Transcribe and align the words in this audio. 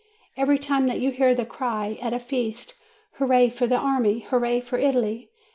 Every 0.35 0.57
time 0.57 0.87
that 0.87 0.99
you 0.99 1.11
hear 1.11 1.35
the 1.35 1.45
cry, 1.45 1.99
at 2.01 2.11
a 2.11 2.17
feast, 2.17 2.73
'Hurrah 3.19 3.49
for 3.51 3.67
the 3.67 3.77
army! 3.77 4.21
hurrah 4.21 4.59
for 4.59 4.79
Italy!' 4.79 5.29